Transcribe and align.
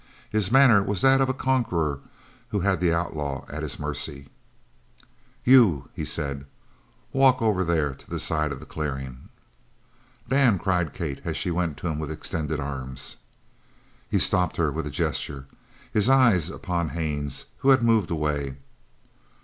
His 0.31 0.51
manner 0.51 0.81
was 0.81 1.01
that 1.01 1.21
of 1.21 1.29
a 1.29 1.31
conqueror 1.31 1.99
who 2.49 2.61
had 2.61 2.79
the 2.79 2.91
outlaw 2.91 3.45
at 3.47 3.61
his 3.61 3.77
mercy. 3.79 4.29
"You," 5.43 5.89
he 5.93 6.05
said, 6.05 6.47
"walk 7.13 7.39
over 7.39 7.63
there 7.63 7.93
to 7.93 8.09
the 8.09 8.17
side 8.17 8.51
of 8.51 8.59
the 8.59 8.65
clearing." 8.65 9.29
"Dan!" 10.27 10.57
cried 10.57 10.95
Kate, 10.95 11.21
as 11.23 11.37
she 11.37 11.51
went 11.51 11.77
to 11.77 11.87
him 11.87 11.99
with 11.99 12.11
extended 12.11 12.59
arms. 12.59 13.17
He 14.09 14.17
stopped 14.17 14.57
her 14.57 14.71
with 14.71 14.87
a 14.87 14.89
gesture, 14.89 15.45
his 15.93 16.09
eyes 16.09 16.49
upon 16.49 16.89
Haines, 16.89 17.45
who 17.59 17.69
had 17.69 17.83
moved 17.83 18.09
away. 18.09 18.55